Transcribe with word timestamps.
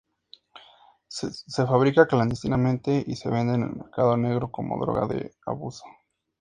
Se 1.09 1.67
fabrica 1.67 2.07
clandestinamente 2.07 3.03
y 3.05 3.15
se 3.17 3.29
vende 3.29 3.53
en 3.53 3.61
el 3.61 3.75
mercado 3.75 4.17
negro 4.17 4.49
como 4.51 4.83
droga 4.83 5.05
de 5.05 5.35
abuso. 5.45 5.83